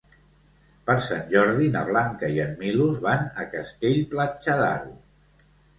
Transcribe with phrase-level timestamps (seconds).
[0.87, 4.99] Per Sant Jordi na Blanca i en Milos van a Castell-Platja d'Aro.